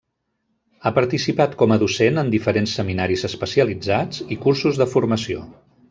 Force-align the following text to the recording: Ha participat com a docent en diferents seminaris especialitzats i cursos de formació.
Ha 0.81 0.91
participat 0.95 1.53
com 1.59 1.75
a 1.75 1.77
docent 1.83 2.17
en 2.23 2.31
diferents 2.37 2.73
seminaris 2.81 3.29
especialitzats 3.31 4.25
i 4.37 4.41
cursos 4.49 4.83
de 4.85 4.91
formació. 4.97 5.49